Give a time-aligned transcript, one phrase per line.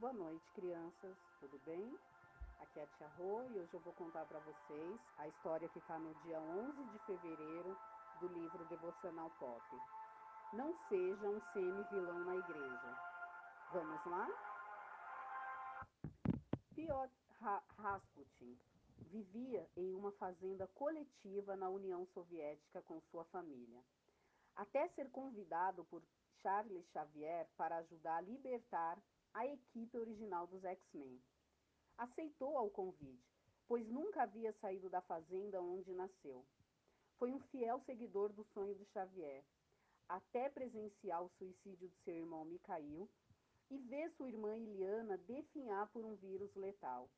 [0.00, 1.16] Boa noite, crianças.
[1.40, 1.98] Tudo bem?
[2.60, 5.80] Aqui é a Tia Rô e hoje eu vou contar para vocês a história que
[5.80, 7.76] está no dia 11 de fevereiro
[8.20, 9.60] do livro Devocional Pop.
[10.52, 12.98] Não seja um semi-vilão na igreja.
[13.72, 14.28] Vamos lá?
[16.76, 17.12] Piotr
[17.78, 18.56] Rasputin
[19.10, 23.82] vivia em uma fazenda coletiva na União Soviética com sua família.
[24.54, 26.04] Até ser convidado por
[26.40, 28.96] Charles Xavier para ajudar a libertar
[29.32, 31.20] a equipe original dos X-Men.
[31.96, 33.28] Aceitou ao convite,
[33.66, 36.44] pois nunca havia saído da fazenda onde nasceu.
[37.18, 39.44] Foi um fiel seguidor do sonho de Xavier,
[40.08, 43.08] até presenciar o suicídio de seu irmão Mikhail
[43.70, 47.10] e ver sua irmã Iliana definhar por um vírus letal.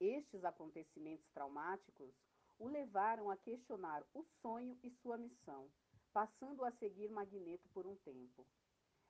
[0.00, 2.14] Estes acontecimentos traumáticos
[2.58, 5.70] o levaram a questionar o sonho e sua missão,
[6.12, 8.46] passando a seguir Magneto por um tempo.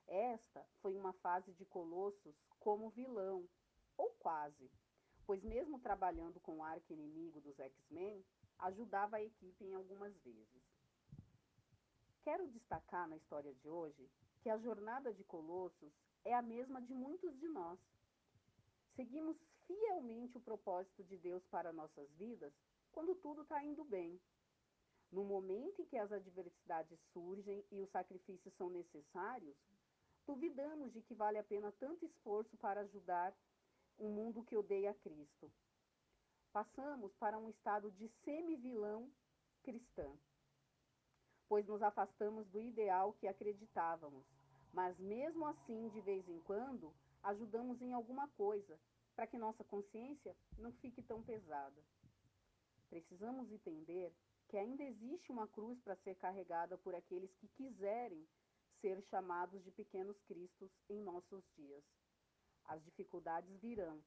[0.07, 3.49] Esta foi uma fase de Colossus como vilão,
[3.97, 4.71] ou quase,
[5.27, 8.25] pois mesmo trabalhando com o arco-inimigo dos X-Men,
[8.59, 10.63] ajudava a equipe em algumas vezes.
[12.23, 14.11] Quero destacar na história de hoje
[14.43, 15.93] que a jornada de Colossus
[16.25, 17.79] é a mesma de muitos de nós.
[18.95, 19.37] Seguimos
[19.67, 22.53] fielmente o propósito de Deus para nossas vidas
[22.93, 24.21] quando tudo está indo bem.
[25.13, 29.57] No momento em que as adversidades surgem e os sacrifícios são necessários,
[30.27, 33.33] Duvidamos de que vale a pena tanto esforço para ajudar
[33.99, 35.51] um mundo que odeia Cristo.
[36.53, 39.11] Passamos para um estado de semi-vilão
[39.63, 40.11] cristã,
[41.49, 44.27] pois nos afastamos do ideal que acreditávamos,
[44.73, 48.79] mas mesmo assim, de vez em quando, ajudamos em alguma coisa,
[49.15, 51.83] para que nossa consciência não fique tão pesada.
[52.89, 54.13] Precisamos entender
[54.49, 58.27] que ainda existe uma cruz para ser carregada por aqueles que quiserem
[58.81, 61.85] ser chamados de pequenos cristos em nossos dias.
[62.65, 64.03] As dificuldades virão,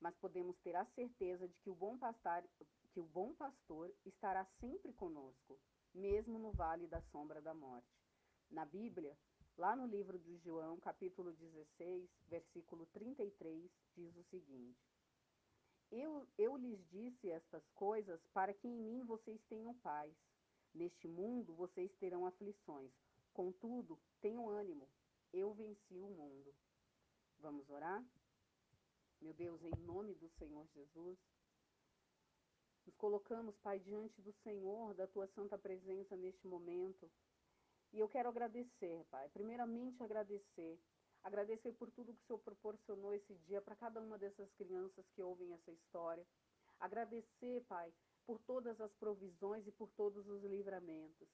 [0.00, 2.44] mas podemos ter a certeza de que o bom pastor,
[2.92, 5.58] que o bom pastor estará sempre conosco,
[5.92, 7.88] mesmo no vale da sombra da morte.
[8.50, 9.16] Na Bíblia,
[9.56, 14.78] lá no livro de João, capítulo 16, versículo 33, diz o seguinte:
[15.90, 20.12] eu, eu lhes disse estas coisas para que em mim vocês tenham paz.
[20.74, 22.90] Neste mundo vocês terão aflições,
[23.34, 24.88] Contudo, tenho ânimo,
[25.32, 26.54] eu venci o mundo.
[27.40, 28.02] Vamos orar?
[29.20, 31.18] Meu Deus, em nome do Senhor Jesus,
[32.86, 37.10] nos colocamos, Pai, diante do Senhor, da tua santa presença neste momento.
[37.92, 40.78] E eu quero agradecer, Pai, primeiramente agradecer.
[41.24, 45.20] Agradecer por tudo que o Senhor proporcionou esse dia para cada uma dessas crianças que
[45.20, 46.24] ouvem essa história.
[46.78, 47.92] Agradecer, Pai,
[48.24, 51.28] por todas as provisões e por todos os livramentos.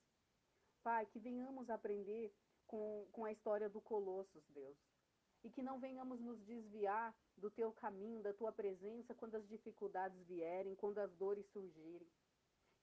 [0.83, 2.33] Pai, que venhamos aprender
[2.67, 4.77] com, com a história do Colossus, Deus.
[5.43, 10.23] E que não venhamos nos desviar do teu caminho, da tua presença, quando as dificuldades
[10.27, 12.09] vierem, quando as dores surgirem.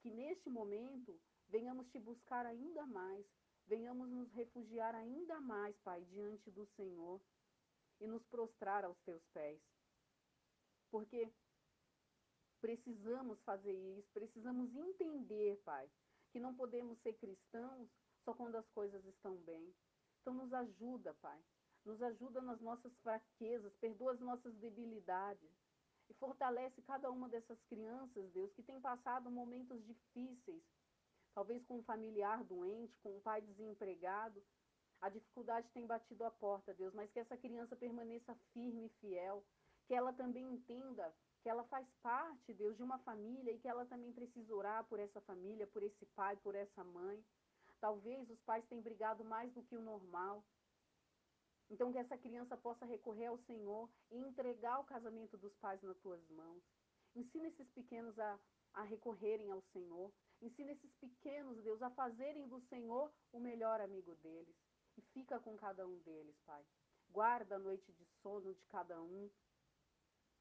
[0.01, 3.25] Que neste momento venhamos te buscar ainda mais,
[3.65, 7.21] venhamos nos refugiar ainda mais, Pai, diante do Senhor
[7.99, 9.61] e nos prostrar aos teus pés.
[10.89, 11.31] Porque
[12.59, 15.89] precisamos fazer isso, precisamos entender, Pai,
[16.31, 17.89] que não podemos ser cristãos
[18.23, 19.73] só quando as coisas estão bem.
[20.21, 21.39] Então nos ajuda, Pai.
[21.85, 25.49] Nos ajuda nas nossas fraquezas, perdoa as nossas debilidades.
[26.09, 30.63] E fortalece cada uma dessas crianças, Deus, que tem passado momentos difíceis,
[31.33, 34.41] talvez com um familiar doente, com um pai desempregado.
[35.01, 39.45] A dificuldade tem batido a porta, Deus, mas que essa criança permaneça firme e fiel,
[39.85, 41.13] que ela também entenda
[41.47, 44.99] que ela faz parte, Deus, de uma família e que ela também precisa orar por
[44.99, 47.23] essa família, por esse pai, por essa mãe.
[47.79, 50.43] Talvez os pais tenham brigado mais do que o normal.
[51.69, 55.97] Então que essa criança possa recorrer ao Senhor e entregar o casamento dos pais nas
[55.99, 56.61] tuas mãos.
[57.15, 58.37] Ensina esses pequenos a,
[58.73, 60.11] a recorrerem ao Senhor.
[60.41, 64.57] Ensina esses pequenos, Deus, a fazerem do Senhor o melhor amigo deles.
[64.97, 66.65] E fica com cada um deles, Pai.
[67.09, 69.31] Guarda a noite de sono de cada um.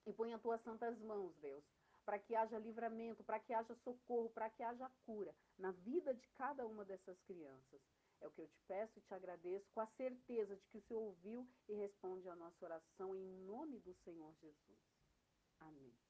[0.07, 1.65] E põe as tuas santas mãos, Deus,
[2.05, 6.27] para que haja livramento, para que haja socorro, para que haja cura na vida de
[6.29, 7.81] cada uma dessas crianças.
[8.21, 10.83] É o que eu te peço e te agradeço com a certeza de que o
[10.83, 14.81] Senhor ouviu e responde a nossa oração em nome do Senhor Jesus.
[15.61, 16.06] Amém.